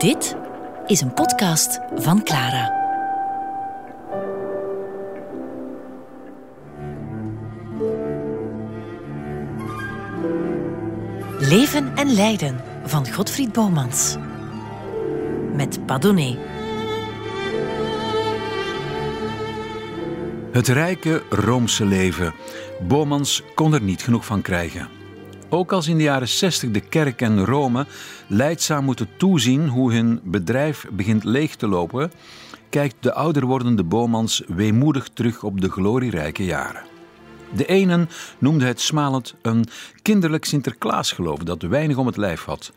[0.00, 0.36] Dit
[0.86, 2.72] is een podcast van Clara.
[11.38, 14.16] Leven en lijden van Godfried Bomans.
[15.52, 16.38] Met Padone.
[20.52, 22.34] Het rijke Roomse leven.
[22.88, 24.99] Bomans kon er niet genoeg van krijgen.
[25.52, 27.86] Ook als in de jaren 60 de kerk en Rome
[28.26, 32.12] leidzaam moeten toezien hoe hun bedrijf begint leeg te lopen,
[32.68, 36.82] kijkt de ouder wordende Bomans weemoedig terug op de glorierijke jaren.
[37.54, 38.08] De enen
[38.38, 39.66] noemde het smalend een
[40.02, 42.72] kinderlijk Sinterklaasgeloof dat weinig om het lijf had.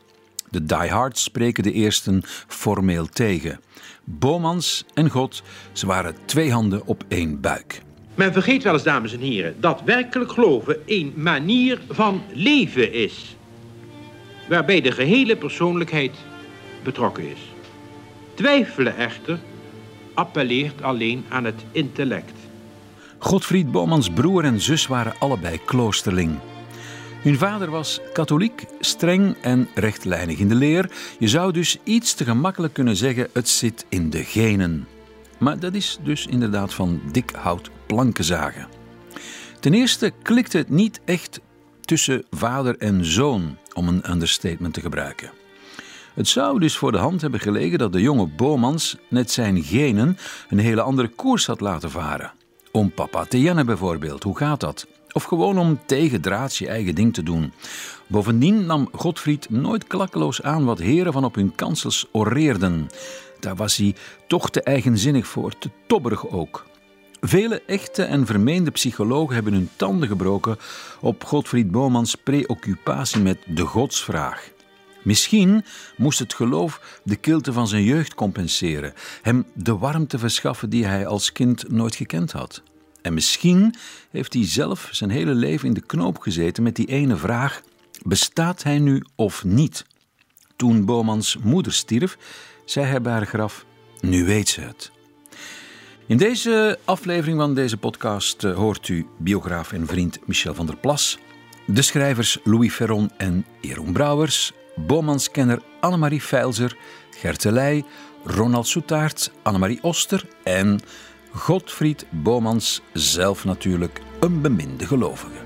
[0.50, 3.60] De diehards spreken de eersten formeel tegen.
[4.04, 7.82] Bomans en God, ze waren twee handen op één buik.
[8.16, 13.36] Men vergeet wel eens, dames en heren, dat werkelijk geloven een manier van leven is.
[14.50, 16.12] Waarbij de gehele persoonlijkheid
[16.84, 17.40] betrokken is.
[18.34, 19.40] Twijfelen echter
[20.14, 22.34] appelleert alleen aan het intellect.
[23.18, 26.38] Godfried Bomans broer en zus waren allebei kloosterling.
[27.22, 30.92] Hun vader was katholiek, streng en rechtlijnig in de leer.
[31.20, 34.88] Je zou dus iets te gemakkelijk kunnen zeggen: het zit in de genen.
[35.44, 38.68] Maar dat is dus inderdaad van dik hout planken zagen.
[39.60, 41.40] Ten eerste klikte het niet echt
[41.82, 45.32] tussen vader en zoon, om een understatement te gebruiken.
[46.14, 50.18] Het zou dus voor de hand hebben gelegen dat de jonge Bomans net zijn genen
[50.50, 52.32] een hele andere koers had laten varen.
[52.72, 54.88] Om papa te jennen bijvoorbeeld, hoe gaat dat?
[55.14, 57.54] Of gewoon om tegendraads je eigen ding te doen.
[58.08, 62.88] Bovendien nam Godfried nooit klakkeloos aan wat heren van op hun kansels oreerden.
[63.40, 63.96] Daar was hij
[64.28, 66.66] toch te eigenzinnig voor, te tobberig ook.
[67.22, 70.58] Vele echte en vermeende psychologen hebben hun tanden gebroken
[71.02, 74.52] op Godfried Bomans preoccupatie met de godsvraag.
[75.04, 75.66] Misschien
[75.98, 81.08] moest het geloof de kilte van zijn jeugd compenseren, hem de warmte verschaffen die hij
[81.08, 82.62] als kind nooit gekend had.
[83.04, 83.76] En misschien
[84.12, 87.62] heeft hij zelf zijn hele leven in de knoop gezeten met die ene vraag:
[88.04, 89.86] bestaat hij nu of niet?
[90.56, 92.18] Toen Bomans moeder stierf,
[92.66, 93.66] zei hij bij haar graf:
[94.00, 94.92] Nu weet ze het.
[96.06, 100.78] In deze aflevering van deze podcast eh, hoort u biograaf en vriend Michel van der
[100.78, 101.18] Plas,
[101.66, 106.78] de schrijvers Louis Ferron en Jeroen Brouwers, Bomanskenner Annemarie Feilzer,
[107.10, 107.84] Gertelij,
[108.24, 110.80] Ronald Soetaert, Annemarie Oster en
[111.36, 115.42] Godfried Bomans, zelf natuurlijk een beminde gelovige.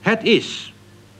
[0.00, 0.72] Het is,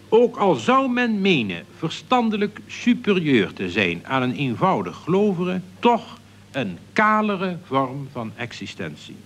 [0.09, 6.19] ook al zou men menen verstandelijk superieur te zijn aan een eenvoudig gelovige, toch
[6.51, 9.17] een kalere vorm van existentie.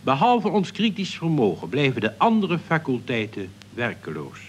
[0.00, 4.40] Behalve ons kritisch vermogen blijven de andere faculteiten werkeloos.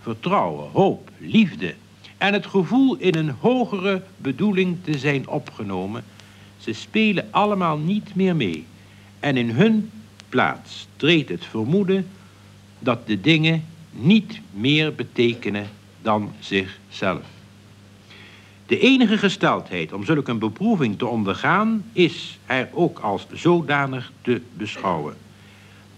[0.00, 1.74] Vertrouwen, hoop, liefde
[2.22, 6.04] en het gevoel in een hogere bedoeling te zijn opgenomen,
[6.58, 8.66] ze spelen allemaal niet meer mee.
[9.20, 9.90] En in hun
[10.28, 12.06] plaats treedt het vermoeden
[12.78, 15.66] dat de dingen niet meer betekenen
[16.02, 17.22] dan zichzelf.
[18.66, 24.40] De enige gesteldheid om zulke een beproeving te ondergaan is er ook als zodanig te
[24.56, 25.16] beschouwen.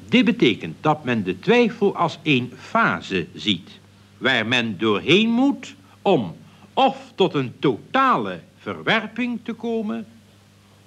[0.08, 3.70] Dit betekent dat men de twijfel als een fase ziet,
[4.18, 5.74] waar men doorheen moet
[6.04, 6.36] om
[6.74, 10.06] of tot een totale verwerping te komen,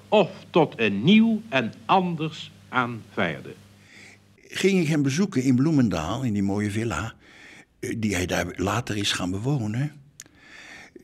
[0.07, 3.53] of tot een nieuw en anders aanvaarden.
[4.35, 7.13] Ging ik hem bezoeken in Bloemendaal, in die mooie villa,
[7.79, 9.91] eh, die hij daar later is gaan bewonen,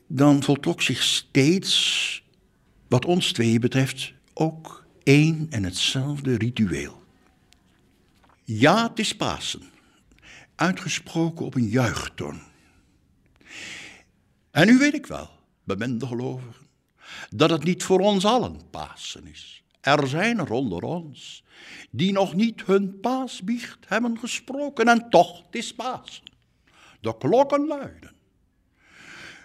[0.06, 2.22] dan voltrok zich steeds,
[2.88, 7.02] wat ons tweeën betreft, ook één en hetzelfde ritueel.
[8.44, 9.62] Ja, het is Pasen,
[10.54, 12.40] uitgesproken op een juichtoon.
[14.54, 15.30] En nu weet ik wel,
[15.64, 16.66] beminde gelovigen,
[17.30, 19.62] dat het niet voor ons allen Pasen is.
[19.80, 21.44] Er zijn er onder ons
[21.90, 26.22] die nog niet hun paasbiecht hebben gesproken en toch, het is Pasen.
[27.00, 28.12] De klokken luiden.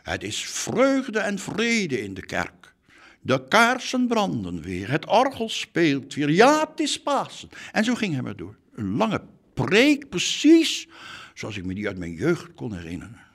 [0.04, 2.74] Het is vreugde en vrede in de kerk.
[3.22, 6.30] De kaarsen branden weer, het orgel speelt weer.
[6.30, 7.50] Ja, het is Pasen.
[7.72, 8.58] En zo ging hij maar door.
[8.74, 9.22] Een lange
[9.54, 10.88] preek, precies
[11.34, 13.29] zoals ik me die uit mijn jeugd kon herinneren.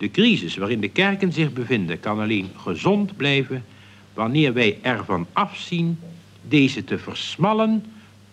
[0.00, 3.64] De crisis waarin de kerken zich bevinden kan alleen gezond blijven
[4.14, 5.98] wanneer wij ervan afzien
[6.48, 7.84] deze te versmallen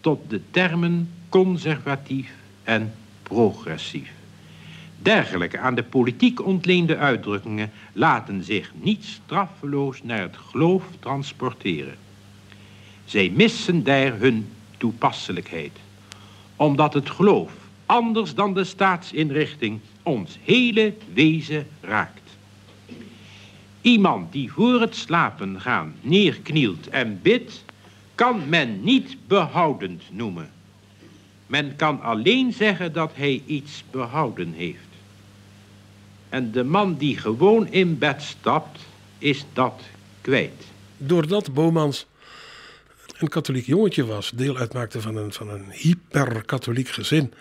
[0.01, 2.31] tot de termen conservatief
[2.63, 2.93] en
[3.23, 4.11] progressief.
[5.01, 11.95] Dergelijke aan de politiek ontleende uitdrukkingen laten zich niet straffeloos naar het geloof transporteren.
[13.05, 14.47] Zij missen daar hun
[14.77, 15.71] toepasselijkheid,
[16.55, 17.51] omdat het geloof,
[17.85, 22.21] anders dan de staatsinrichting, ons hele wezen raakt.
[23.81, 27.63] Iemand die voor het slapen gaan neerknielt en bidt,
[28.15, 30.51] kan men niet behoudend noemen.
[31.47, 34.87] Men kan alleen zeggen dat hij iets behouden heeft.
[36.29, 38.79] En de man die gewoon in bed stapt,
[39.17, 39.81] is dat
[40.21, 40.63] kwijt.
[40.97, 42.05] Doordat Bomans
[43.17, 47.33] een katholiek jongetje was, deel uitmaakte van een, van een hyper-katholiek gezin,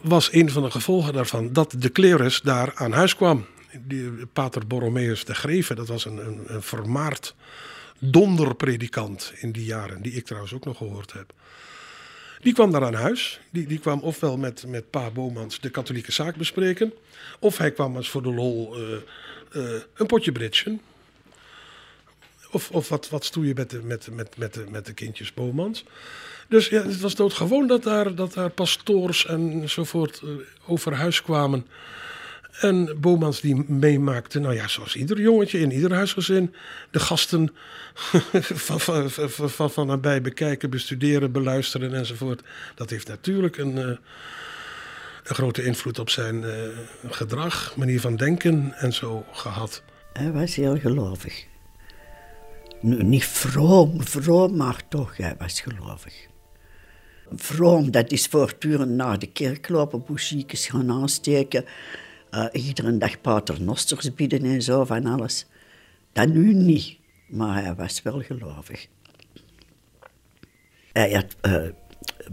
[0.00, 3.46] was een van de gevolgen daarvan dat de klerus daar aan huis kwam.
[3.80, 7.34] Die, Pater Borromeus de Greve, dat was een, een, een vermaard
[7.98, 11.32] donderpredikant in die jaren, die ik trouwens ook nog gehoord heb.
[12.40, 13.40] Die kwam daar aan huis.
[13.50, 16.92] Die, die kwam ofwel met, met Pa Bomans de katholieke zaak bespreken,
[17.38, 18.96] of hij kwam eens voor de lol uh,
[19.52, 20.80] uh, een potje bridgen.
[22.56, 25.84] Of, of wat, wat stoeien met de, met, met, met, met de kindjes Bomans.
[26.48, 30.30] Dus ja, het was doodgewoon dat daar, dat daar pastoors enzovoort uh,
[30.66, 31.66] over huis kwamen.
[32.60, 36.54] En Bomans die meemaakte, nou ja, zoals ieder jongetje in ieder huisgezin,
[36.90, 37.54] de gasten
[38.66, 42.42] van, van, van, van nabij bekijken, bestuderen, beluisteren enzovoort.
[42.74, 43.84] Dat heeft natuurlijk een, uh,
[45.24, 46.52] een grote invloed op zijn uh,
[47.10, 49.82] gedrag, manier van denken en zo gehad.
[50.12, 51.46] Hij was heel gelovig.
[52.80, 56.26] Nu, niet vroom, vroom, maar toch, hij was gelovig.
[57.34, 61.64] Vroom, dat is voortdurend naar de kerk lopen, bougiekes gaan aansteken.
[62.30, 65.46] Uh, iedere dag paternosters bieden en zo van alles.
[66.12, 68.86] Dat nu niet, maar hij was wel gelovig.
[70.92, 71.68] Hij had uh,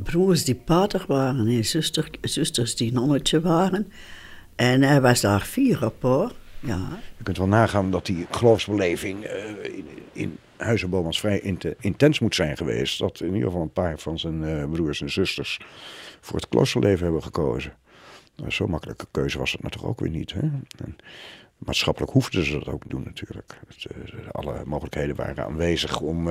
[0.03, 3.91] broers die pater waren en zuster, zusters die nonnetje waren.
[4.55, 6.33] En hij was daar vier op.
[6.63, 6.99] Ja.
[7.17, 11.39] Je kunt wel nagaan dat die geloofsbeleving uh, in, in Huizenbomans vrij
[11.79, 12.99] intens moet zijn geweest.
[12.99, 15.59] Dat in ieder geval een paar van zijn uh, broers en zusters
[16.21, 17.73] voor het kloosterleven hebben gekozen.
[18.35, 20.33] Nou, Zo'n makkelijke keuze was het natuurlijk ook weer niet.
[20.33, 20.39] Hè?
[20.77, 20.95] En
[21.57, 23.59] maatschappelijk hoefden ze dat ook doen natuurlijk.
[23.97, 26.29] Uh, alle mogelijkheden waren aanwezig om,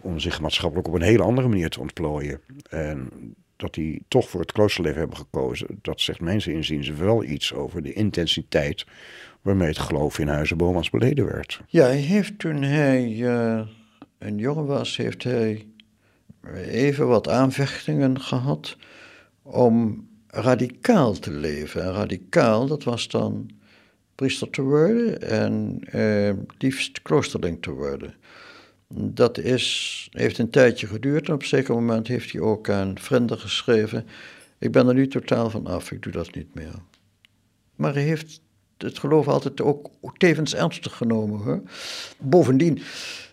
[0.00, 2.40] om zich maatschappelijk op een hele andere manier te ontplooien.
[2.68, 3.10] En
[3.56, 7.82] dat die toch voor het kloosterleven hebben gekozen, dat zegt mensen inziens wel iets over
[7.82, 8.86] de intensiteit
[9.44, 11.60] waarmee het geloof in Huizen Bomans beleden werd.
[11.66, 13.60] Ja, hij heeft toen hij uh,
[14.18, 15.66] een jongen was, heeft hij
[16.66, 18.76] even wat aanvechtingen gehad
[19.42, 21.82] om radicaal te leven.
[21.82, 23.50] En radicaal, dat was dan
[24.14, 28.14] priester te worden en uh, liefst kloosterling te worden.
[28.88, 32.98] Dat is, heeft een tijdje geduurd en op een zeker moment heeft hij ook aan
[32.98, 34.06] vrienden geschreven:
[34.58, 36.74] Ik ben er nu totaal van af, ik doe dat niet meer.
[37.74, 38.40] Maar hij heeft
[38.78, 41.40] het geloof altijd ook tevens ernstig genomen.
[41.40, 41.62] Hoor.
[42.18, 42.82] Bovendien,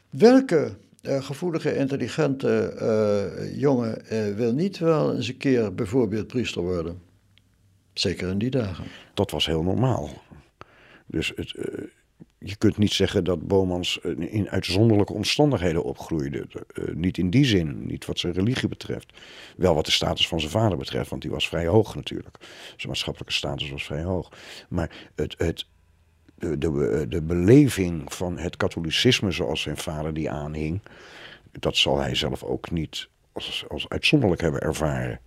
[0.10, 0.72] welke
[1.02, 7.02] uh, gevoelige, intelligente uh, jongen uh, wil niet wel eens een keer bijvoorbeeld priester worden?
[7.94, 8.86] Zeker in die dagen.
[9.14, 10.10] Dat was heel normaal.
[11.06, 11.54] Dus het,
[12.44, 16.48] je kunt niet zeggen dat Bomans in uitzonderlijke omstandigheden opgroeide.
[16.94, 19.14] niet in die zin, niet wat zijn religie betreft.
[19.58, 22.38] Wel wat de status van zijn vader betreft, want die was vrij hoog natuurlijk.
[22.76, 24.32] Zijn maatschappelijke status was vrij hoog.
[24.70, 25.66] Maar het, het,
[26.36, 30.82] de, de, de beleving van het katholicisme zoals zijn vader die aanhing,
[31.52, 35.20] dat zal hij zelf ook niet als, als uitzonderlijk hebben ervaren.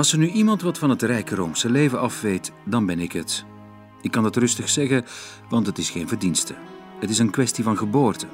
[0.00, 3.44] Als er nu iemand wat van het rijke Roomse leven afweet, dan ben ik het.
[4.02, 5.04] Ik kan dat rustig zeggen,
[5.48, 6.54] want het is geen verdienste.
[7.00, 8.26] Het is een kwestie van geboorte.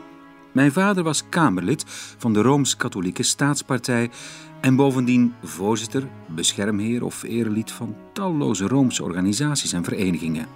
[0.52, 1.85] Mijn vader was Kamerlid
[2.18, 4.11] van de Rooms-Katholieke Staatspartij
[4.61, 10.46] en bovendien voorzitter, beschermheer of erelid van talloze Roomse organisaties en verenigingen.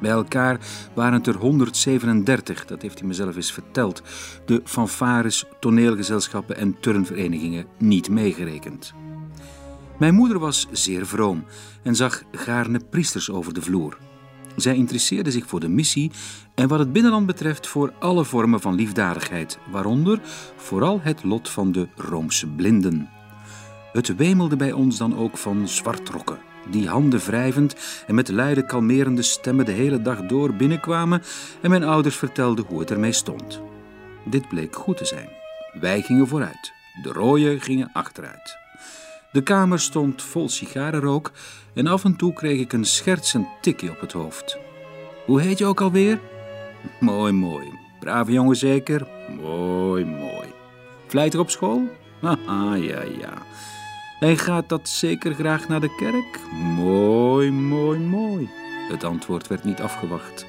[0.00, 0.58] Bij elkaar
[0.94, 4.02] waren het er 137, dat heeft hij mezelf eens verteld,
[4.46, 8.94] de fanfares, toneelgezelschappen en turnverenigingen niet meegerekend.
[10.02, 11.44] Mijn moeder was zeer vroom
[11.82, 13.98] en zag gaarne priesters over de vloer.
[14.56, 16.10] Zij interesseerde zich voor de missie
[16.54, 20.20] en wat het binnenland betreft voor alle vormen van liefdadigheid, waaronder
[20.56, 23.08] vooral het lot van de Roomse blinden.
[23.92, 26.38] Het wemelde bij ons dan ook van zwartrokken,
[26.70, 31.22] die handen wrijvend en met luide kalmerende stemmen de hele dag door binnenkwamen
[31.60, 33.60] en mijn ouders vertelden hoe het ermee stond.
[34.24, 35.28] Dit bleek goed te zijn.
[35.80, 38.61] Wij gingen vooruit, de rooien gingen achteruit.
[39.32, 41.32] De kamer stond vol sigarenrook
[41.74, 44.58] en af en toe kreeg ik een schertsend tikje op het hoofd.
[45.26, 46.20] Hoe heet je ook alweer?
[47.00, 47.66] Mooi, mooi.
[48.00, 49.06] Brave jongen zeker?
[49.40, 50.48] Mooi, mooi.
[51.06, 51.88] Vlijtig op school?
[52.20, 53.32] Haha, ja, ja.
[54.20, 56.40] En gaat dat zeker graag naar de kerk?
[56.76, 58.50] Mooi, mooi, mooi.
[58.88, 60.46] Het antwoord werd niet afgewacht.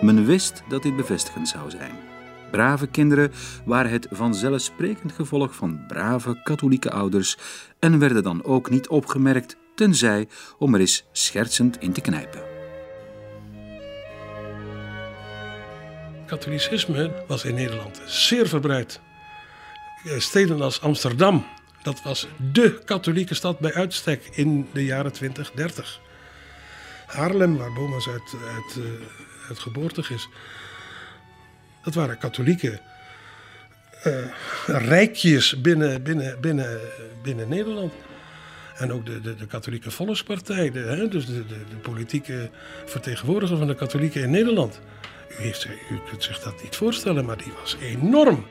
[0.00, 2.09] Men wist dat dit bevestigend zou zijn.
[2.50, 3.32] Brave kinderen
[3.64, 7.36] waren het vanzelfsprekend gevolg van brave katholieke ouders
[7.78, 10.28] en werden dan ook niet opgemerkt tenzij
[10.58, 12.42] om er eens schertsend in te knijpen.
[16.26, 19.00] Katholicisme was in Nederland zeer verbreid.
[20.04, 21.46] Eh, Steden als Amsterdam,
[21.82, 26.00] dat was dé katholieke stad bij uitstek in de jaren 20, 30.
[27.06, 28.84] Haarlem, waar Bomas uit, uit, uh,
[29.48, 30.28] uit geboortig is,
[31.82, 32.80] dat waren katholieke
[34.06, 34.14] uh,
[34.66, 36.80] rijkjes binnen, binnen, binnen,
[37.22, 37.92] binnen Nederland.
[38.76, 42.50] En ook de, de, de katholieke volkspartij, de, hè, dus de, de, de, politieke
[42.84, 44.80] vertegenwoordiger van de katholieken in Nederland.
[45.40, 45.46] U,
[45.90, 48.46] u kunt zich dat niet voorstellen, maar die was enorm.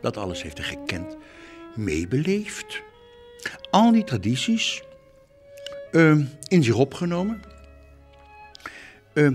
[0.00, 1.16] Dat alles heeft hij gekend,
[1.74, 2.82] meebeleefd.
[3.70, 4.82] Al die tradities
[5.92, 7.42] uh, in zich opgenomen.
[9.12, 9.30] Uh,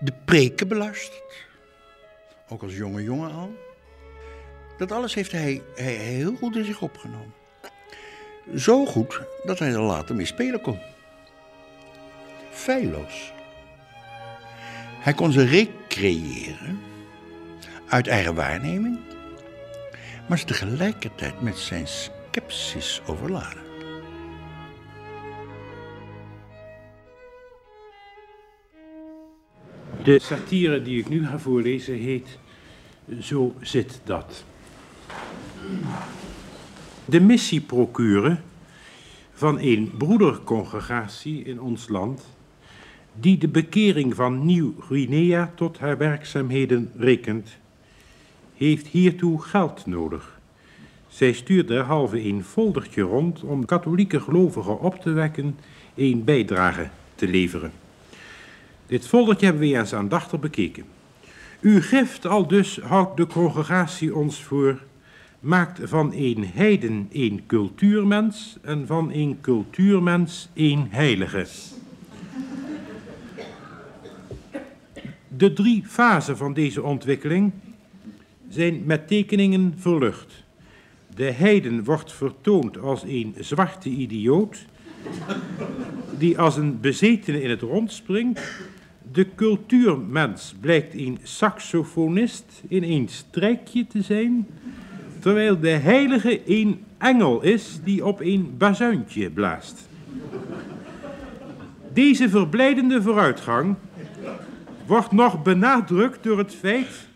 [0.00, 1.44] de preken beluisterd.
[2.48, 3.54] Ook als jonge jongen al.
[4.78, 7.34] Dat alles heeft hij, hij heel goed in zich opgenomen.
[8.56, 10.78] Zo goed dat hij er later mee spelen kon.
[12.50, 13.32] Feilloos.
[15.00, 16.80] Hij kon ze recreëren
[17.88, 18.98] uit eigen waarneming,
[20.28, 21.86] maar ze tegelijkertijd met zijn
[22.36, 23.62] sceptisch overladen.
[30.04, 32.38] De satire die ik nu ga voorlezen heet
[33.20, 34.44] Zo zit dat.
[37.04, 38.38] De missieprocure
[39.32, 42.36] van een broedercongregatie in ons land,
[43.12, 47.56] die de bekering van Nieuw-Guinea tot haar werkzaamheden rekent,
[48.54, 50.35] heeft hiertoe geld nodig.
[51.16, 55.56] Zij stuurt derhalve een foldertje rond om katholieke gelovigen op te wekken
[55.94, 57.72] een bijdrage te leveren.
[58.86, 60.84] Dit foldertje hebben we eens aandachtig bekeken.
[61.60, 64.82] Uw gift al dus houdt de congregatie ons voor,
[65.40, 71.46] maakt van een heiden een cultuurmens en van een cultuurmens een heilige.
[75.28, 77.52] De drie fasen van deze ontwikkeling
[78.48, 80.44] zijn met tekeningen verlucht.
[81.16, 84.66] De heiden wordt vertoond als een zwarte idioot,
[86.18, 88.40] die als een bezetene in het rond springt
[89.16, 94.46] de cultuurmens blijkt een saxofonist in een strijkje te zijn,
[95.18, 99.88] terwijl de heilige een engel is die op een bazuintje blaast.
[101.92, 103.74] Deze verblijdende vooruitgang
[104.86, 107.08] wordt nog benadrukt door het feit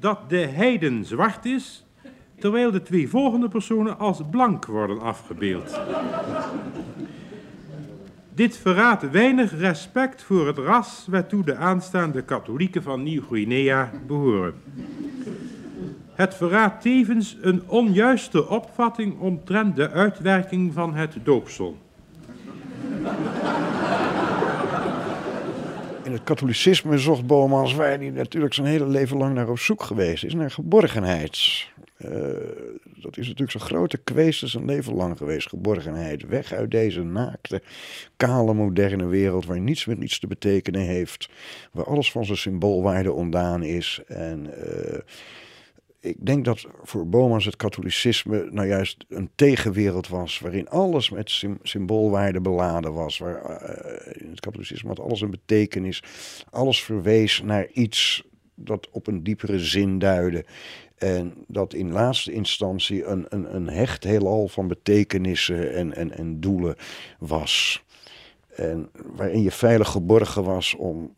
[0.00, 1.84] dat de heiden zwart is,
[2.40, 5.80] terwijl de twee volgende personen als blank worden afgebeeld.
[8.34, 14.54] Dit verraadt weinig respect voor het ras waartoe de aanstaande katholieken van Nieuw-Guinea behoren.
[16.12, 21.76] Het verraadt tevens een onjuiste opvatting omtrent de uitwerking van het doopsel.
[26.02, 29.82] In het katholicisme zocht Bomans, waar hij natuurlijk zijn hele leven lang naar op zoek
[29.82, 31.68] geweest is, naar geborgenheid.
[32.04, 32.10] Uh,
[32.82, 35.48] dat is natuurlijk zo'n grote kwestie zijn leven lang geweest.
[35.48, 36.26] Geborgenheid.
[36.26, 37.62] Weg uit deze naakte,
[38.16, 41.28] kale, moderne wereld waar niets met niets te betekenen heeft.
[41.72, 44.00] Waar alles van zijn symboolwaarde ontdaan is.
[44.06, 44.98] En uh,
[46.00, 50.38] ik denk dat voor Bomans het katholicisme nou juist een tegenwereld was.
[50.38, 53.18] Waarin alles met sym symboolwaarde beladen was.
[53.18, 56.02] Waar, uh, in het katholicisme had alles een betekenis.
[56.50, 58.22] Alles verwees naar iets
[58.54, 60.44] dat op een diepere zin duidde.
[61.00, 66.40] En dat in laatste instantie een, een, een hecht heelal van betekenissen en, en, en
[66.40, 66.76] doelen
[67.18, 67.84] was.
[68.54, 71.14] En waarin je veilig geborgen was om.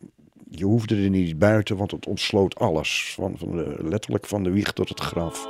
[0.49, 3.13] Je hoefde er niet buiten, want het ontsloot alles.
[3.15, 5.47] Van, van de, letterlijk van de wieg tot het graf.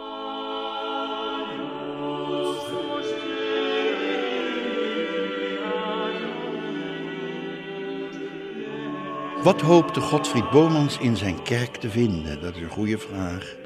[9.43, 12.41] Wat hoopte Godfried Bomans in zijn kerk te vinden?
[12.41, 13.61] Dat is een goede vraag.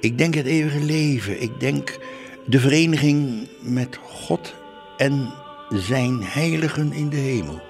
[0.00, 1.42] Ik denk het eeuwige leven.
[1.42, 1.98] Ik denk
[2.46, 4.54] de vereniging met God
[4.96, 5.32] en
[5.68, 7.60] zijn heiligen in de hemel.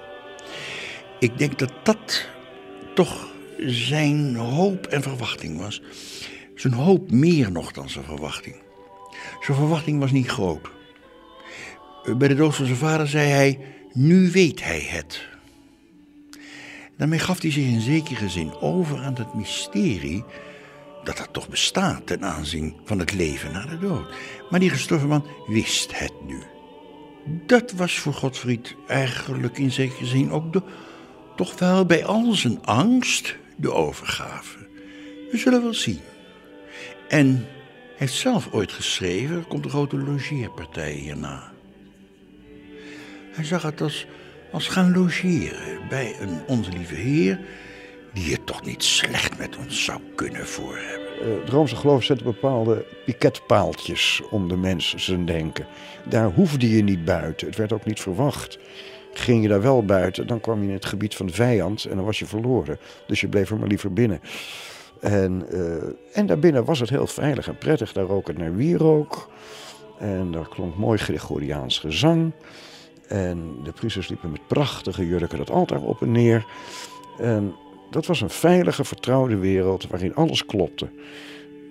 [1.19, 2.29] Ik denk dat dat
[2.93, 5.81] toch zijn hoop en verwachting was.
[6.55, 8.55] Zijn hoop meer nog dan zijn verwachting.
[9.41, 10.69] Zijn verwachting was niet groot.
[12.17, 13.59] Bij de dood van zijn vader zei hij:
[13.93, 15.27] Nu weet hij het.
[16.97, 20.23] Daarmee gaf hij zich in zekere zin over aan het mysterie
[21.07, 24.13] dat dat toch bestaat ten aanzien van het leven na de dood.
[24.49, 26.43] Maar die gestorven man wist het nu.
[27.45, 30.61] Dat was voor Godfried eigenlijk in zekere zin ook de,
[31.35, 34.57] toch wel bij al zijn angst de overgave.
[35.31, 35.99] We zullen wel zien.
[37.07, 41.51] En hij heeft zelf ooit geschreven, er komt een grote logeerpartij hierna.
[43.31, 44.07] Hij zag het als,
[44.51, 47.39] als gaan logeren bij een onze lieve heer...
[48.17, 51.29] die het toch niet slecht met ons zou kunnen voor hebben.
[51.29, 55.65] Uh, het Roomse geloof zette bepaalde piketpaaltjes om de mens zijn denken.
[56.09, 57.47] Daar hoefde je niet buiten.
[57.47, 58.59] Het werd ook niet verwacht.
[59.13, 61.95] Ging je daar wel buiten, dan kwam je in het gebied van de vijand en
[61.95, 62.79] dan was je verloren.
[63.07, 64.21] Dus je bleef er maar liever binnen.
[65.01, 65.83] En, uh,
[66.13, 67.93] en daarbinnen was het heel veilig en prettig.
[67.93, 69.29] Daar rook het naar wierook.
[69.99, 72.31] En daar klonk mooi Gregoriaans gezang.
[73.07, 76.45] En de priesters liepen met prachtige jurken dat altaar op en neer.
[77.91, 80.89] Dat was een veilige, vertrouwde wereld waarin alles klopte.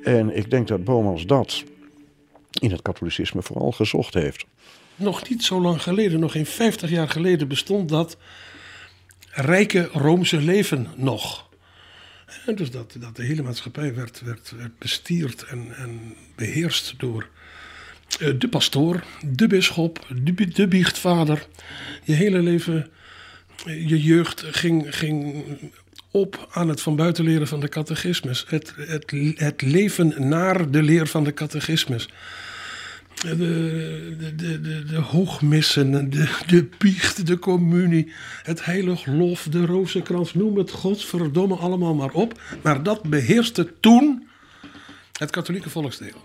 [0.02, 1.64] En ik denk dat Bomans dat
[2.60, 4.44] in het katholicisme vooral gezocht heeft.
[4.96, 8.16] Nog niet zo lang geleden, nog geen 50 jaar geleden, bestond dat
[9.30, 11.48] rijke Roomse leven nog.
[12.46, 17.28] En dus dat, dat de hele maatschappij werd, werd, bestierd en, en beheerst door
[18.18, 21.46] eh, de pastoor, de bisschop, de, de biechtvader.
[22.04, 22.90] Je hele leven,
[23.64, 25.44] je jeugd ging, ging
[26.16, 28.44] op aan het van buiten leren van de catechismus.
[28.48, 32.08] Het, het, het leven naar de leer van de catechismus.
[33.14, 40.34] De, de, de, de, hoogmissen, de, de biecht, de communie, het heilig lof, de rozenkrans,
[40.34, 42.40] noem het godsverdomme allemaal maar op.
[42.62, 44.28] Maar dat beheerste toen
[45.18, 46.24] het katholieke volksdeel.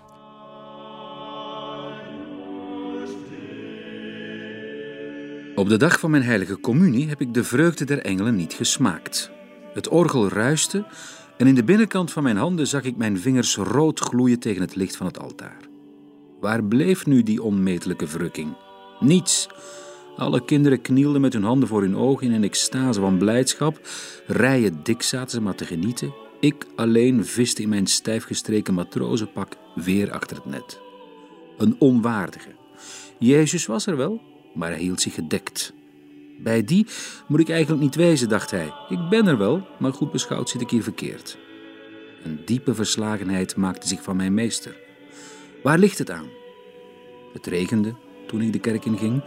[5.55, 9.31] Op de dag van mijn heilige communie heb ik de vreugde der engelen niet gesmaakt.
[9.73, 10.85] Het orgel ruiste
[11.37, 14.75] en in de binnenkant van mijn handen zag ik mijn vingers rood gloeien tegen het
[14.75, 15.57] licht van het altaar.
[16.39, 18.53] Waar bleef nu die onmetelijke verrukking?
[18.99, 19.49] Niets.
[20.15, 23.79] Alle kinderen knielden met hun handen voor hun ogen in een extase van blijdschap.
[24.27, 26.13] Rijen dik zaten ze maar te genieten.
[26.39, 30.79] Ik alleen viste in mijn stijfgestreken matrozenpak weer achter het net.
[31.57, 32.49] Een onwaardige.
[33.19, 34.21] Jezus was er wel,
[34.53, 35.73] maar hij hield zich gedekt.
[36.39, 36.87] Bij die
[37.27, 38.73] moet ik eigenlijk niet wezen, dacht hij.
[38.89, 41.37] Ik ben er wel, maar goed beschouwd zit ik hier verkeerd.
[42.23, 44.75] Een diepe verslagenheid maakte zich van mijn meester.
[45.63, 46.27] Waar ligt het aan?
[47.33, 47.95] Het regende
[48.27, 49.23] toen ik de kerk inging.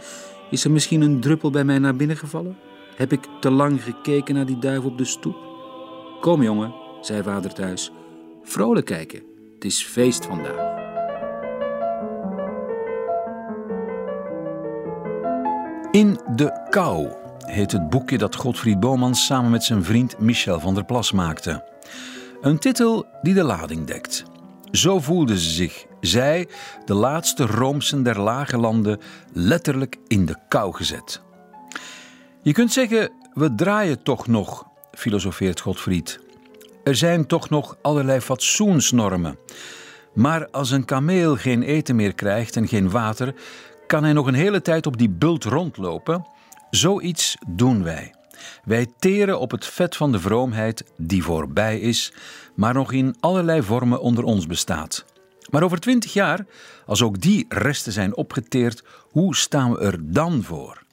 [0.49, 2.57] Is er misschien een druppel bij mij naar binnen gevallen?
[2.95, 5.35] Heb ik te lang gekeken naar die duif op de stoep?
[6.21, 7.91] Kom jongen, zei vader thuis.
[8.43, 10.73] Vrolijk kijken, het is feest vandaag.
[15.91, 17.07] In de kou
[17.45, 21.63] heet het boekje dat Godfried Bomans samen met zijn vriend Michel van der Plas maakte.
[22.41, 24.23] Een titel die de lading dekt.
[24.71, 26.47] Zo voelden ze zich, zij,
[26.85, 28.99] de laatste Roomsen der lage landen,
[29.33, 31.21] letterlijk in de kou gezet.
[32.41, 36.19] Je kunt zeggen, we draaien toch nog, filosofeert Godfried.
[36.83, 39.37] Er zijn toch nog allerlei fatsoensnormen.
[40.13, 43.35] Maar als een kameel geen eten meer krijgt en geen water,
[43.87, 46.33] kan hij nog een hele tijd op die bult rondlopen?
[46.75, 48.13] Zoiets doen wij.
[48.63, 52.13] Wij teren op het vet van de vroomheid die voorbij is,
[52.55, 55.05] maar nog in allerlei vormen onder ons bestaat.
[55.49, 56.45] Maar over twintig jaar,
[56.85, 60.83] als ook die resten zijn opgeteerd, hoe staan we er dan voor?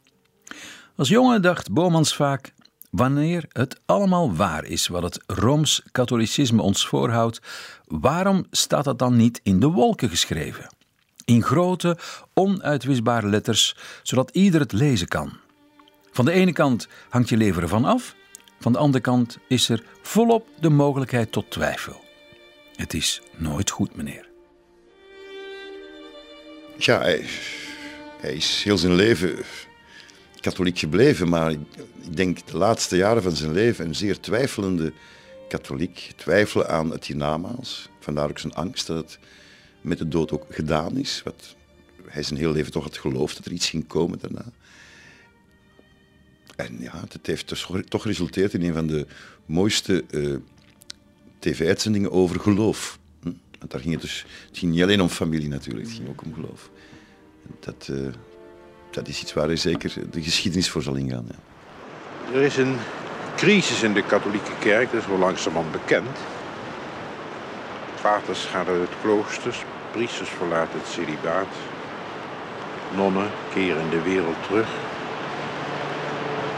[0.97, 2.53] Als jongen dacht Bomans vaak:
[2.90, 7.40] wanneer het allemaal waar is wat het rooms-katholicisme ons voorhoudt,
[7.87, 10.75] waarom staat dat dan niet in de wolken geschreven?
[11.25, 11.99] In grote,
[12.35, 15.40] onuitwisbare letters, zodat ieder het lezen kan.
[16.12, 18.14] Van de ene kant hangt je leven ervan af,
[18.61, 22.05] van de andere kant is er volop de mogelijkheid tot twijfel.
[22.77, 24.29] Het is nooit goed, meneer.
[26.77, 29.38] Ja, hij, is heel zijn leven
[30.40, 34.92] katholiek gebleven, maar ik denk de laatste jaren van zijn leven een zeer twijfelende
[35.48, 36.12] katholiek.
[36.16, 37.88] Twijfelen aan het hiernamaals.
[38.01, 39.18] Vandaar ook zijn angst dat het
[39.81, 41.20] met de dood ook gedaan is.
[41.25, 41.57] Wat
[42.07, 44.44] hij zijn hele leven toch had geloofd dat er iets ging komen daarna.
[46.57, 49.07] En ja, het heeft dus toch geresulteerd in een van de
[49.47, 50.37] mooiste uh,
[51.38, 52.99] tv-uitzendingen over geloof.
[53.23, 53.33] Hm?
[53.59, 56.23] Want daar ging het dus, het ging niet alleen om familie natuurlijk, het ging ook
[56.23, 56.71] om geloof.
[57.61, 58.09] Dat, uh,
[58.91, 61.27] dat is iets waar hij zeker de geschiedenis voor zal ingaan.
[61.29, 61.38] Ja.
[62.35, 62.77] Er is een
[63.37, 66.19] crisis in de katholieke kerk, dat is wel langzamerhand bekend.
[68.03, 71.55] Paters gaan uit kloosters, priesters verlaten het celibaat.
[72.97, 74.69] Nonnen keren de wereld terug.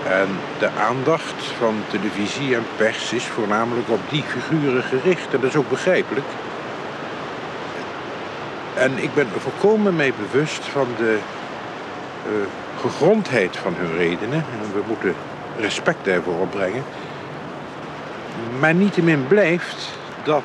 [0.09, 5.35] En de aandacht van televisie en pers is voornamelijk op die figuren gericht.
[5.35, 6.27] En dat is ook begrijpelijk.
[8.75, 11.19] En ik ben er volkomen mee bewust van de
[12.27, 12.33] uh,
[12.81, 14.45] gegrondheid van hun redenen.
[14.63, 15.15] En we moeten
[15.59, 16.83] respect daarvoor opbrengen.
[18.61, 19.89] Maar niettemin blijft
[20.23, 20.45] dat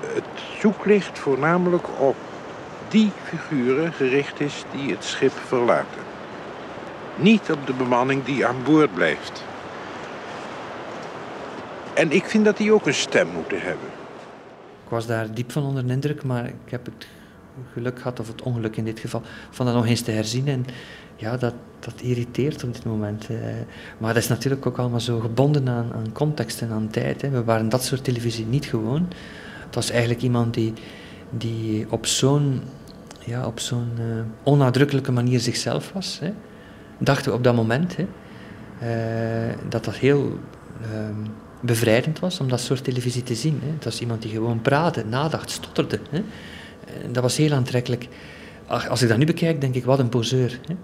[0.00, 0.24] het
[0.58, 2.16] zoeklicht voornamelijk op
[2.88, 6.13] die figuren gericht is die het schip verlaten.
[7.16, 9.44] Niet op de bemanning die aan boord blijft.
[11.94, 13.88] En ik vind dat die ook een stem moeten hebben.
[14.84, 17.06] Ik was daar diep van onder de indruk, maar ik heb het
[17.72, 20.48] geluk gehad, of het ongeluk in dit geval, van dat nog eens te herzien.
[20.48, 20.64] En
[21.16, 23.26] ja, dat, dat irriteert op dit moment.
[23.30, 23.36] Eh.
[23.98, 27.20] Maar dat is natuurlijk ook allemaal zo gebonden aan, aan context en aan tijd.
[27.22, 29.08] We waren dat soort televisie niet gewoon.
[29.64, 30.72] Het was eigenlijk iemand die,
[31.30, 32.62] die op zo'n
[33.24, 34.04] ja, op zo'n uh,
[34.42, 36.18] onnadrukkelijke manier zichzelf was.
[36.20, 36.32] Hè.
[36.98, 38.06] Dachten we op dat moment hè,
[38.82, 40.38] uh, dat dat heel
[40.82, 41.14] ehm,
[41.60, 43.60] bevrijdend was om dat soort televisie te zien.
[43.62, 43.70] Hè.
[43.72, 45.98] Het was iemand die gewoon praatte, nadacht, stotterde.
[46.10, 46.22] Hè.
[47.10, 48.08] dat was heel aantrekkelijk.
[48.66, 50.60] Als ik dat nu bekijk, denk ik, wat een poseur.
[50.66, 50.74] Hè.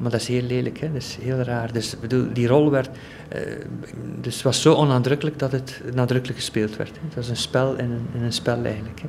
[0.00, 0.92] Maar dat is heel lelijk, hè?
[0.92, 1.72] dat is heel raar.
[1.72, 2.88] Dus bedoel, die rol werd,
[3.34, 3.40] uh,
[4.20, 6.90] dus was zo onaandrukkelijk dat het nadrukkelijk gespeeld werd.
[6.90, 7.00] Hè?
[7.04, 9.00] Het was een spel in een, een spel eigenlijk.
[9.00, 9.08] Hè?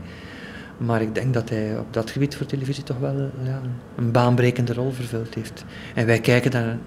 [0.86, 3.62] Maar ik denk dat hij op dat gebied voor televisie toch wel ja,
[3.96, 5.66] een baanbrekende rol vervuld heeft.
[5.96, 6.78] En wij kijken daar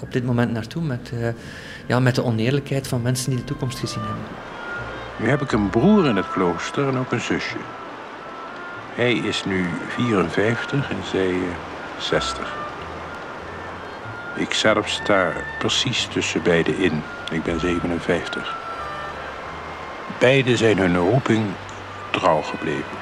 [0.00, 1.28] op dit moment naartoe met, uh,
[1.86, 4.24] ja, met de oneerlijkheid van mensen die de toekomst gezien hebben.
[5.16, 7.56] Nu heb ik een broer in het klooster en ook een zusje.
[8.94, 11.34] Hij is nu 54 en zij
[11.98, 12.54] 60.
[14.36, 17.02] Ik zelf sta precies tussen beiden in.
[17.30, 18.56] Ik ben 57.
[20.18, 21.44] Beiden zijn hun roeping
[22.10, 23.01] trouw gebleven.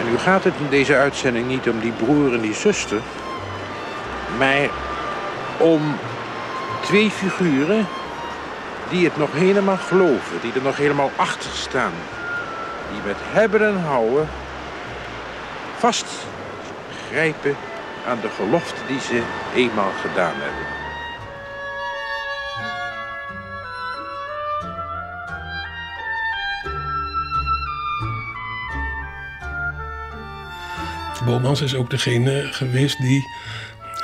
[0.00, 3.00] En nu gaat het in deze uitzending niet om die broer en die zuster,
[4.38, 4.68] maar
[5.58, 5.96] om
[6.80, 7.86] twee figuren
[8.88, 11.92] die het nog helemaal geloven, die er nog helemaal achter staan.
[12.92, 14.28] Die met hebben en houden
[15.76, 17.56] vastgrijpen
[18.06, 19.22] aan de gelofte die ze
[19.54, 20.79] eenmaal gedaan hebben.
[31.24, 33.28] Bomans is ook degene geweest die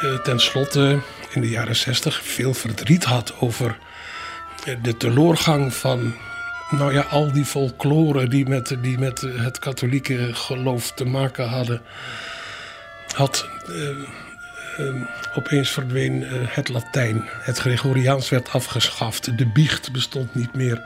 [0.02, 1.00] uh, tenslotte
[1.31, 3.79] in de jaren zestig veel verdriet had over
[4.64, 6.14] eh, de teleurgang van
[6.70, 11.83] nou ja, al die folklore die met, die met het katholieke geloof te maken hadden.
[13.14, 14.88] Had, uh,
[15.35, 17.29] opeens verdween het Latijn.
[17.29, 19.38] Het Gregoriaans werd afgeschaft.
[19.38, 20.83] De biecht bestond niet meer.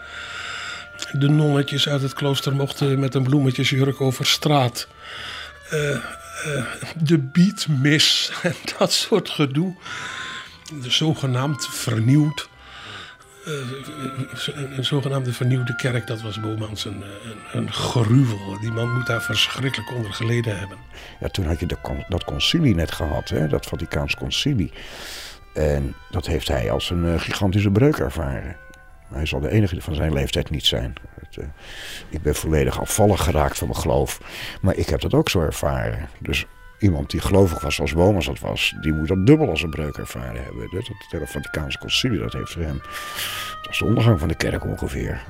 [1.13, 4.89] De nonnetjes uit het klooster mochten met een bloemetjesjurk over straat.
[6.45, 6.65] Eh,
[7.03, 9.75] de beatmis en dat soort gedoe.
[10.83, 12.49] De zogenaamd vernieuwd.
[13.47, 18.61] Uh, een zogenaamde vernieuwde kerk, dat was Bomans een, een, een, gruwel.
[18.61, 20.79] Die man moet daar verschrikkelijk onder geleden hebben.
[21.21, 21.77] Ja, toen had je de,
[22.09, 24.73] dat concilie net gehad, hè, dat Vaticaans concilie.
[25.55, 28.57] En dat heeft hij als een gigantische breuk ervaren.
[29.11, 30.95] Hij zal de enige van zijn leeftijd niet zijn.
[31.39, 31.45] Uh,
[32.09, 34.21] ik ben volledig afvallig geraakt van mijn geloof.
[34.63, 36.09] Maar ik heb dat ook zo ervaren.
[36.19, 36.47] Dus
[36.79, 38.75] iemand die gelovig was als Bomas dat was...
[38.81, 40.69] die moet dat dubbel als een breuk ervaren hebben.
[40.71, 42.79] Dat, het hele Vaticaanse concilie, dat heeft voor hem...
[43.57, 45.23] dat was de ondergang van de kerk ongeveer.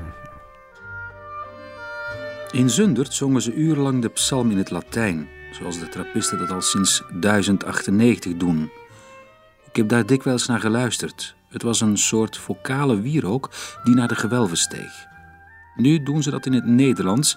[2.50, 5.28] In Zundert zongen ze urenlang de psalm in het Latijn...
[5.52, 8.70] zoals de trappisten dat al sinds 1098 doen...
[9.70, 11.36] Ik heb daar dikwijls naar geluisterd.
[11.50, 13.50] Het was een soort vocale wierook
[13.84, 15.06] die naar de gewelven steeg.
[15.76, 17.36] Nu doen ze dat in het Nederlands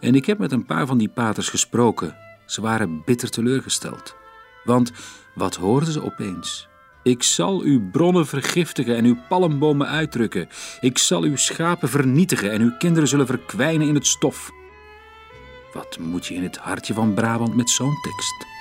[0.00, 2.16] en ik heb met een paar van die paters gesproken.
[2.46, 4.16] Ze waren bitter teleurgesteld.
[4.64, 4.92] Want
[5.34, 6.68] wat hoorden ze opeens?
[7.02, 10.48] Ik zal uw bronnen vergiftigen en uw palmbomen uitdrukken.
[10.80, 14.50] Ik zal uw schapen vernietigen en uw kinderen zullen verkwijnen in het stof.
[15.72, 18.57] Wat moet je in het hartje van Brabant met zo'n tekst?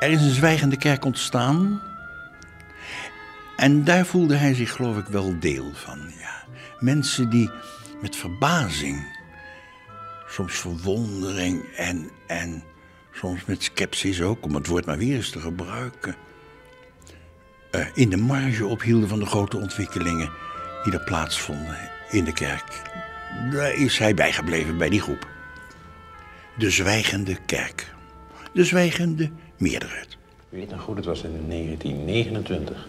[0.00, 1.80] Er is een zwijgende kerk ontstaan.
[3.56, 5.98] En daar voelde hij zich, geloof ik, wel deel van.
[6.18, 6.44] Ja.
[6.78, 7.50] Mensen die
[8.02, 9.06] met verbazing,
[10.28, 12.62] soms verwondering en, en
[13.12, 16.16] soms met sceptisch ook, om het woord maar weer eens te gebruiken,
[17.72, 20.30] uh, in de marge ophielden van de grote ontwikkelingen
[20.84, 22.82] die er plaatsvonden in de kerk.
[23.52, 25.28] Daar is hij bijgebleven bij die groep.
[26.56, 27.94] De zwijgende kerk.
[28.52, 30.08] De zwijgende meerderheid.
[30.50, 32.88] Ik weet nog goed, het was in 1929.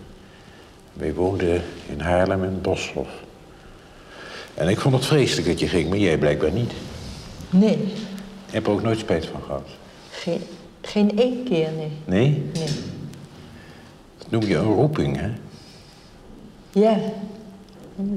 [0.94, 3.10] Wij woonden in Haarlem in Boshof.
[4.54, 6.72] En ik vond het vreselijk dat je ging, maar jij blijkbaar niet.
[7.50, 7.78] Nee.
[8.46, 9.68] Je hebt er ook nooit spijt van gehad?
[10.12, 10.42] Geen,
[10.82, 11.92] geen één keer, nee.
[12.06, 12.30] Nee?
[12.54, 12.68] Nee.
[14.18, 15.30] Dat noem je een roeping, hè?
[16.72, 16.98] Ja.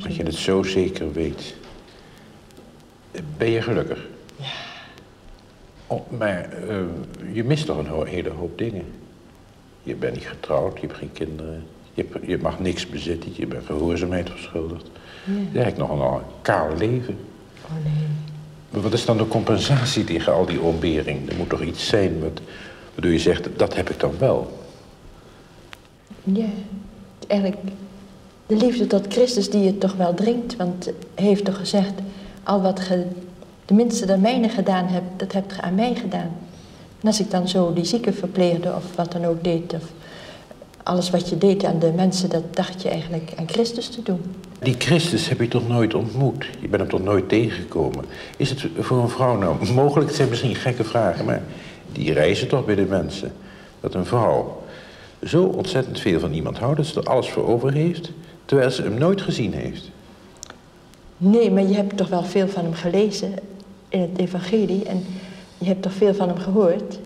[0.04, 1.54] Als je het zo zeker weet.
[3.36, 4.06] Ben je gelukkig?
[5.86, 6.76] Oh, maar uh,
[7.32, 8.84] je mist toch een hele hoop dingen.
[9.82, 11.64] Je bent niet getrouwd, je hebt geen kinderen.
[11.94, 14.86] Je, je mag niks bezitten, je bent gehoorzaamheid verschuldigd.
[15.24, 15.32] Ja.
[15.32, 17.18] Is eigenlijk nog een, een kaal leven.
[17.64, 18.06] Oh nee.
[18.70, 21.30] Maar wat is dan de compensatie tegen al die ontbering?
[21.30, 22.40] Er moet toch iets zijn wat,
[22.94, 24.58] waardoor je zegt, dat heb ik dan wel.
[26.22, 26.48] Ja,
[27.26, 27.60] eigenlijk
[28.46, 30.56] de liefde tot Christus die je toch wel dringt.
[30.56, 31.92] Want hij heeft toch gezegd,
[32.42, 33.06] al wat ge,
[33.66, 36.30] de minste der mijne gedaan hebt, dat hebt ge aan mij gedaan.
[37.00, 39.82] En als ik dan zo die zieken verpleegde of wat dan ook deed, of
[40.82, 44.20] alles wat je deed aan de mensen, dat dacht je eigenlijk aan Christus te doen.
[44.58, 46.48] Die Christus heb je toch nooit ontmoet?
[46.60, 48.04] Je bent hem toch nooit tegengekomen?
[48.36, 51.42] Is het voor een vrouw nou mogelijk, het zijn misschien gekke vragen, maar
[51.92, 53.32] die reizen toch bij de mensen.
[53.80, 54.62] Dat een vrouw
[55.24, 58.10] zo ontzettend veel van iemand houdt dat ze er alles voor over heeft,
[58.44, 59.90] terwijl ze hem nooit gezien heeft.
[61.16, 63.34] Nee, maar je hebt toch wel veel van hem gelezen
[63.94, 65.04] in het evangelie en
[65.58, 66.98] je hebt toch veel van hem gehoord.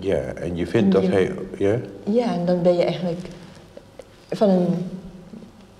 [0.00, 1.32] Ja, en je vindt dat hij...
[1.58, 1.76] Ja?
[2.04, 3.20] Ja, en dan ben je eigenlijk
[4.30, 4.66] van een,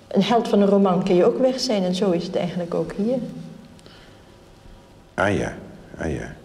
[0.07, 2.73] een held van een roman kun je ook weg zijn en zo is het eigenlijk
[2.73, 3.17] ook hier.
[5.13, 5.53] Ah ja,
[5.97, 6.35] ah ja.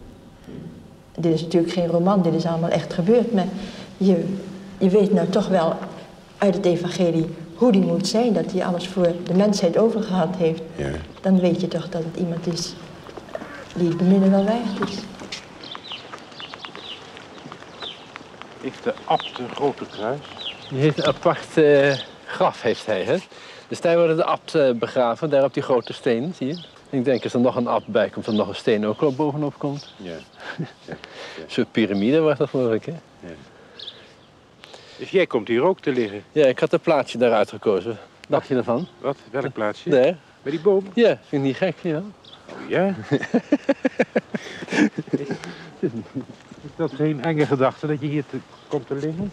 [1.14, 3.48] Dit is natuurlijk geen roman, dit is allemaal echt gebeurd, maar
[3.96, 4.24] je,
[4.78, 5.74] je weet nou toch wel
[6.38, 10.62] uit het evangelie hoe die moet zijn, dat hij alles voor de mensheid overgehad heeft.
[10.76, 10.90] Ja.
[11.20, 12.74] Dan weet je toch dat het iemand is
[13.74, 14.96] die het beminnen wel waard is.
[18.60, 20.20] Heeft de abt een grote kruis?
[20.70, 21.92] Die heeft een apart eh,
[22.26, 23.02] graf, heeft hij.
[23.02, 23.16] Hè?
[23.68, 26.58] Dus daar wordt de abt eh, begraven, daar op die grote steen, zie je.
[26.90, 29.00] Ik denk als er nog een abt bij komt, dat er nog een steen ook
[29.00, 29.94] wel bovenop komt.
[29.96, 30.16] Ja.
[31.36, 32.94] Een soort piramide was dat geloof ik, hè?
[35.00, 36.22] Dus jij komt hier ook te liggen?
[36.32, 37.90] Ja, ik had een plaatsje daaruit gekozen.
[37.90, 38.88] Wat dacht je ervan?
[38.98, 39.16] Wat?
[39.30, 39.90] Welk plaatsje?
[39.90, 40.16] Daar.
[40.42, 40.86] Bij die boom?
[40.94, 42.02] Ja, vind ik niet gek, ja.
[42.52, 42.94] Oh, ja?
[45.80, 45.90] is
[46.76, 48.36] dat geen enge gedachte dat je hier te-
[48.68, 49.32] komt te liggen?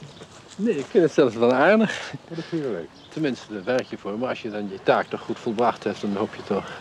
[0.56, 2.12] Nee, ik vind het zelfs wel aardig.
[2.36, 2.90] Dat vind je leuk.
[3.10, 4.18] Tenminste, daar werk je voor.
[4.20, 6.80] Maar als je dan je taak toch goed volbracht hebt, dan hoop je toch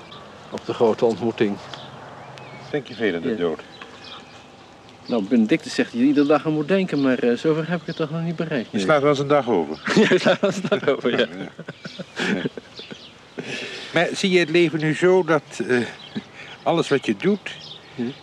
[0.51, 1.57] op de grote ontmoeting.
[2.71, 3.37] Denk je veel aan de Ja.
[3.37, 3.61] dood?
[5.07, 7.87] Nou, Benedictus zegt dat je iedere dag aan moet denken, maar eh, zover heb ik
[7.87, 8.69] het toch nog niet bereikt.
[8.71, 9.93] Je slaat wel eens een dag over.
[9.95, 11.27] Ja, ik sla wel eens een dag over, ja.
[13.97, 15.79] Maar zie je het leven nu zo dat eh,
[16.63, 17.51] alles wat je doet,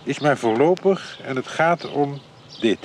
[0.03, 2.21] is maar voorlopig en het gaat om
[2.59, 2.79] dit.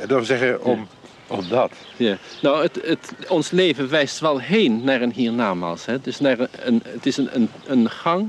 [0.00, 0.88] En dan zeggen om,
[1.26, 1.72] om dat.
[1.96, 2.16] Ja.
[2.42, 5.86] Nou, het, het, ons leven wijst wel heen naar een hiernamaals.
[5.86, 5.92] Hè.
[5.92, 8.28] Het is, naar een, het is een, een, een gang,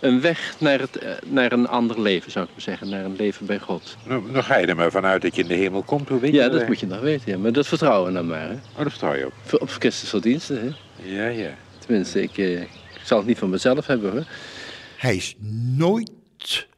[0.00, 2.88] een weg naar, het, eh, naar een ander leven, zou ik maar zeggen.
[2.88, 3.96] Naar een leven bij God.
[4.04, 6.08] Nou, dan ga je er maar vanuit dat je in de hemel komt.
[6.08, 7.32] Hoe weet je Ja, dat moet je nog weten.
[7.32, 7.38] Ja.
[7.38, 8.48] Maar dat vertrouwen we dan maar.
[8.48, 8.52] Hè.
[8.52, 9.60] Oh, daar vertrouw je op.
[9.60, 10.60] Op Christus verdiensten.
[10.60, 10.68] Hè.
[11.16, 11.50] Ja, ja.
[11.78, 12.68] Tenminste, ik, eh, ik
[13.06, 14.26] zal het niet van mezelf hebben hoor.
[14.96, 15.36] Hij is
[15.76, 16.68] nooit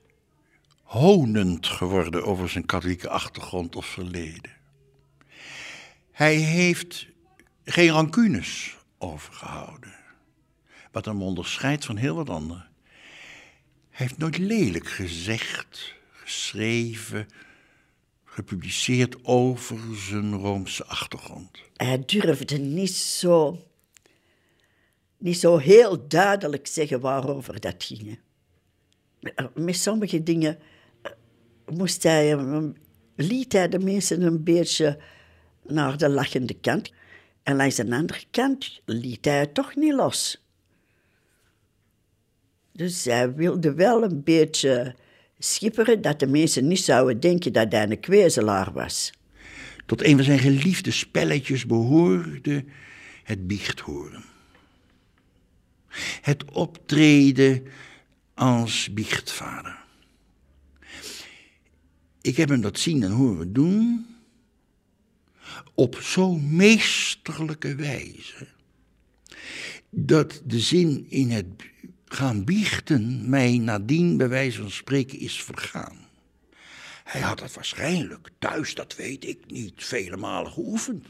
[0.82, 4.56] honend geworden over zijn katholieke achtergrond of verleden.
[6.12, 7.06] Hij heeft
[7.64, 9.94] geen rancunes overgehouden.
[10.92, 12.68] Wat hem onderscheidt van heel wat anderen.
[13.90, 17.26] Hij heeft nooit lelijk gezegd, geschreven,
[18.24, 21.50] gepubliceerd over zijn Roomse achtergrond.
[21.76, 23.62] Hij durfde niet zo,
[25.18, 28.18] niet zo heel duidelijk zeggen waarover dat ging.
[29.54, 30.58] Met sommige dingen
[31.02, 31.12] eh,
[31.66, 32.36] moest hij,
[33.16, 34.98] liet hij de mensen een beetje
[35.66, 36.92] naar de lachende kant.
[37.42, 40.42] En langs de andere kant liet hij het toch niet los.
[42.72, 44.94] Dus hij wilde wel een beetje
[45.38, 49.12] schipperen dat de mensen niet zouden denken dat hij een kwezelaar was.
[49.86, 52.64] Tot een van zijn geliefde spelletjes behoorde
[53.22, 54.24] het biechthoren.
[56.20, 57.62] Het optreden
[58.34, 59.78] als biechtvader.
[62.20, 64.06] Ik heb hem dat zien en horen doen
[65.74, 68.48] op zo'n meesterlijke wijze
[69.90, 71.46] dat de zin in het
[72.04, 76.06] gaan biechten mij nadien bij wijze van spreken is vergaan.
[77.04, 81.06] Hij had het waarschijnlijk thuis, dat weet ik niet, vele malen geoefend.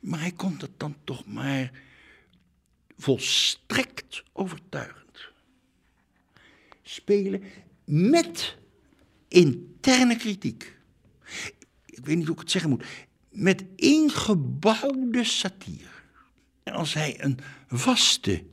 [0.00, 1.70] Maar hij kon het dan toch maar
[2.96, 5.04] volstrekt overtuigend
[6.82, 7.42] spelen
[7.84, 8.56] met
[9.28, 10.76] interne kritiek.
[11.86, 12.84] Ik weet niet hoe ik het zeggen moet.
[13.30, 15.92] Met ingebouwde satire.
[16.64, 18.44] Als hij een vaste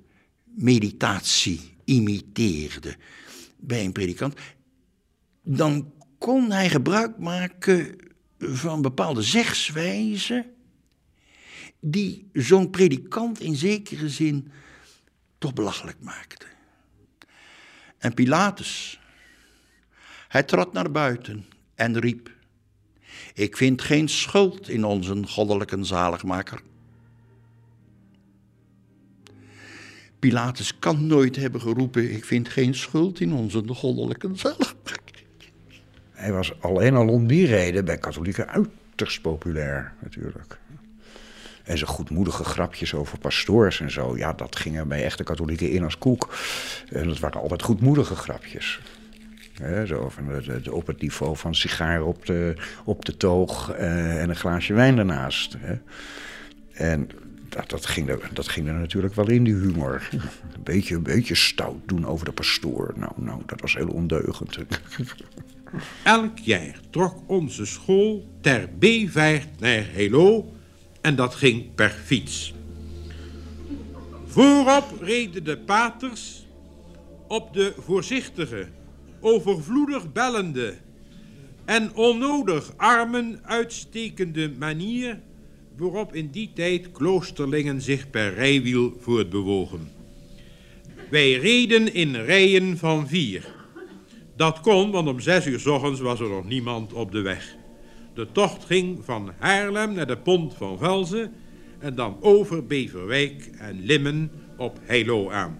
[0.44, 2.96] meditatie imiteerde
[3.58, 4.40] bij een predikant,
[5.44, 7.96] dan kon hij gebruik maken
[8.38, 10.46] van bepaalde zegswijzen
[11.82, 14.52] die zo'n predikant in zekere zin
[15.38, 16.46] toch belachelijk maakte.
[17.98, 19.00] En Pilatus,
[20.28, 22.32] hij trad naar buiten en riep:
[23.34, 26.62] Ik vind geen schuld in onze goddelijke zaligmaker.
[30.20, 35.00] Pilatus kan nooit hebben geroepen: Ik vind geen schuld in onze goddelijke zaligmaker.
[36.12, 40.60] Hij was alleen al om die reden bij katholieken uiterst populair, natuurlijk.
[41.63, 45.71] En zijn goedmoedige grapjes over pastoors en zo, ja, dat ging er bij echte katholieken
[45.71, 46.34] in als koek.
[46.89, 48.80] En dat waren altijd goedmoedige grapjes.
[49.88, 54.21] Zo van de, de, op het niveau van sigaar op de, op de toog eh,
[54.21, 55.58] en een glaasje wijn daarnaast.
[56.74, 57.10] En
[57.50, 60.10] dat, dat, ging er, dat ging er natuurlijk wel in, die humor.
[60.56, 62.93] Een beetje, een beetje stout doen over de pastoor.
[62.95, 64.58] Nou, nou, dat was heel ondeugend.
[66.04, 70.54] Elk jaar trok onze school ter B-vaart naar Helo
[71.02, 72.54] en dat ging per fiets.
[74.26, 76.46] Voorop reden de paters
[77.28, 78.68] op de voorzichtige,
[79.20, 80.76] overvloedig bellende
[81.66, 85.20] en onnodig armen uitstekende manier
[85.78, 89.92] waarop in die tijd kloosterlingen zich per rijwiel voortbewogen.
[91.10, 93.54] Wij reden in rijen van vier.
[94.36, 97.56] Dat kon, want om zes uur s ochtends was er nog niemand op de weg.
[98.13, 101.32] De tocht ging van Haarlem naar de pont van Velzen
[101.80, 105.60] en dan over Beverwijk en Limmen op Heilo aan.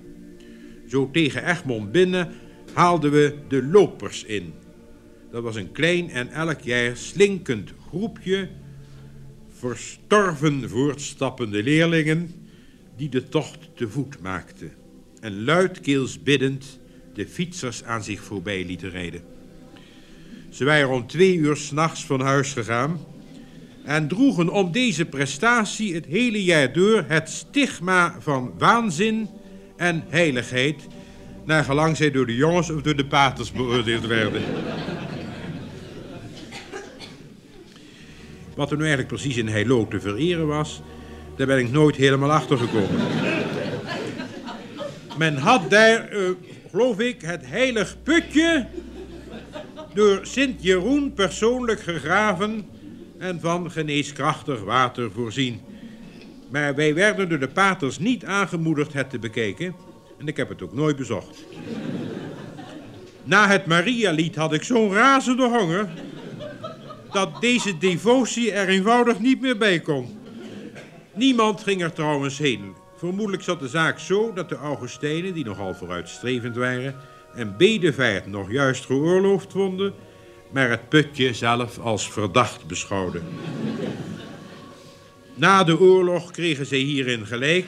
[0.88, 2.32] Zo tegen Egmond binnen
[2.74, 4.54] haalden we de lopers in.
[5.32, 8.50] Dat was een klein en elk jaar slinkend groepje
[9.50, 12.32] verstorven voortstappende leerlingen
[12.96, 14.72] die de tocht te voet maakten
[15.20, 16.80] en luidkeels biddend
[17.14, 19.31] de fietsers aan zich voorbij lieten rijden.
[20.52, 23.00] Ze waren om twee uur s'nachts van huis gegaan
[23.84, 29.30] en droegen om deze prestatie het hele jaar door het stigma van waanzin
[29.78, 30.88] en heiligheid,
[31.46, 34.42] naar gelang zij door de jongens of door de paters beoordeeld werden.
[38.56, 40.82] Wat er nu eigenlijk precies in Heilo te vereren was,
[41.38, 43.02] daar ben ik nooit helemaal achter gekomen.
[45.18, 46.30] Men had daar, uh,
[46.70, 48.68] geloof ik, het heilig putje
[49.94, 52.70] door Sint Jeroen persoonlijk gegraven
[53.18, 55.62] en van geneeskrachtig water voorzien.
[56.50, 59.76] Maar wij werden door de paters niet aangemoedigd het te bekijken
[60.20, 61.44] en ik heb het ook nooit bezocht.
[63.24, 65.90] Na het Maria-lied had ik zo'n razende honger
[67.12, 70.20] dat deze devotie er eenvoudig niet meer bij kon.
[71.14, 72.74] Niemand ging er trouwens heen.
[72.98, 76.96] Vermoedelijk zat de zaak zo dat de Augustijnen, die nogal vooruitstrevend waren,
[77.36, 79.94] en bedevaart nog juist geoorloofd vonden,
[80.52, 83.24] maar het putje zelf als verdacht beschouwden.
[85.34, 87.68] Na de oorlog kregen zij hierin gelijk,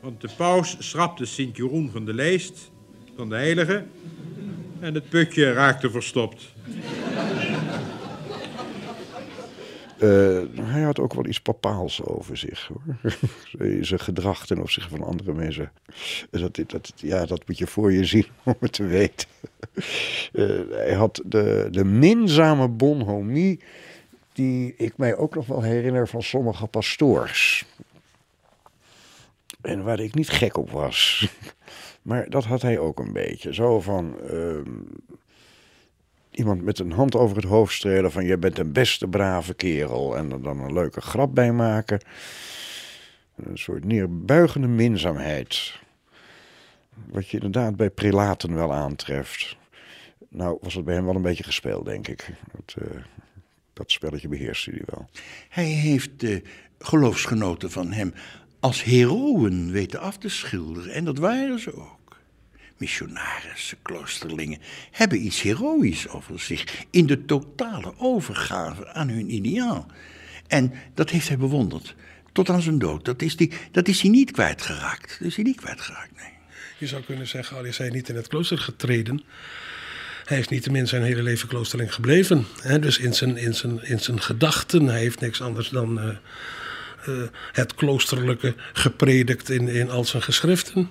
[0.00, 2.70] want de paus schrapte Sint Jeroen van de lijst,
[3.16, 3.84] van de heilige,
[4.80, 6.52] en het putje raakte verstopt.
[10.02, 13.12] Uh, hij had ook wel iets papaals over zich, hoor.
[13.84, 15.72] Zijn gedrag ten opzichte van andere mensen.
[16.30, 19.28] Dat, dat, ja, dat moet je voor je zien om het te weten.
[20.32, 23.60] Uh, hij had de, de minzame bonhomie
[24.32, 27.66] die ik mij ook nog wel herinner van sommige pastoors.
[29.60, 31.28] En waar ik niet gek op was.
[32.02, 33.54] Maar dat had hij ook een beetje.
[33.54, 34.16] Zo van...
[34.30, 34.60] Uh,
[36.38, 40.16] iemand met een hand over het hoofd strelen van je bent een beste brave kerel
[40.16, 42.00] en er dan een leuke grap bij maken.
[43.36, 45.78] Een soort neerbuigende minzaamheid.
[47.10, 49.56] Wat je inderdaad bij prelaten wel aantreft.
[50.28, 52.28] Nou was het bij hem wel een beetje gespeeld, denk ik.
[52.52, 53.00] Dat, uh,
[53.72, 55.08] dat spelletje beheerste hij wel.
[55.48, 56.42] Hij heeft de
[56.78, 58.14] geloofsgenoten van hem
[58.60, 60.92] als heroën weten af te schilderen.
[60.92, 61.97] En dat waren ze ook
[62.78, 64.58] missionarissen, kloosterlingen,
[64.90, 69.86] hebben iets heroïs over zich in de totale overgave aan hun ideaal.
[70.46, 71.94] En dat heeft hij bewonderd.
[72.32, 73.04] Tot aan zijn dood.
[73.04, 75.16] Dat is, die, dat is hij niet kwijtgeraakt.
[75.18, 76.36] Dat is hij niet kwijtgeraakt, nee.
[76.78, 79.22] Je zou kunnen zeggen, al is hij niet in het klooster getreden.
[80.24, 82.46] Hij is niettemin zijn hele leven kloosterling gebleven.
[82.60, 82.78] Hè?
[82.78, 86.16] Dus in zijn, in, zijn, in zijn gedachten, hij heeft niks anders dan uh,
[87.08, 90.90] uh, het kloosterlijke gepredikt in, in al zijn geschriften.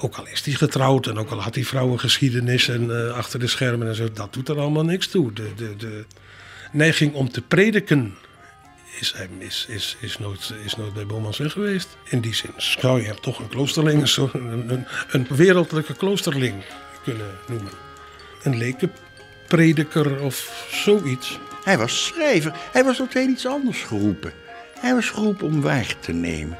[0.00, 3.46] Ook al is hij getrouwd en ook al had hij vrouwengeschiedenis en uh, achter de
[3.46, 5.32] schermen en zo, dat doet er allemaal niks toe.
[5.32, 6.04] De, de, de
[6.72, 8.14] neiging om te prediken
[9.00, 11.96] is, is, is, is, nooit, is bij Bomans weg geweest.
[12.04, 16.54] In die zin zou je hem toch een kloosterling, een, een, een wereldlijke kloosterling
[17.02, 17.72] kunnen noemen.
[18.42, 21.38] Een lekenprediker of zoiets.
[21.64, 22.52] Hij was schrijver.
[22.72, 24.32] Hij was heel iets anders geroepen.
[24.80, 26.58] Hij was geroepen om weg te nemen.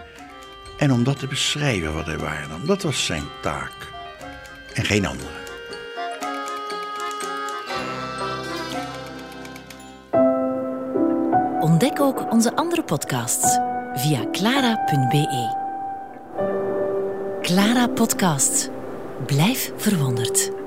[0.79, 3.72] En om dat te beschrijven wat hij waarnam, dat was zijn taak.
[4.74, 5.47] En geen andere.
[11.61, 13.59] Ontdek ook onze andere podcasts
[13.95, 15.66] via clara.be.
[17.43, 18.70] Clara Podcast.
[19.26, 20.58] Blijf verwonderd.